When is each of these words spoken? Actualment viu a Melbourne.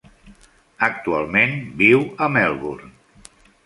Actualment 0.87 1.55
viu 1.85 2.05
a 2.29 2.33
Melbourne. 2.39 2.95